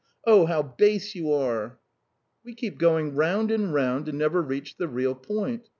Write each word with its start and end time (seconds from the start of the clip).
Oh, 0.25 0.47
how 0.47 0.63
base 0.63 1.13
you 1.13 1.31
are!" 1.31 1.77
"We 2.43 2.55
keep 2.55 2.79
going 2.79 3.13
round 3.13 3.51
and 3.51 3.71
round 3.71 4.09
and 4.09 4.17
never 4.17 4.41
reach 4.41 4.77
the 4.77 4.87
real 4.87 5.13
point. 5.13 5.69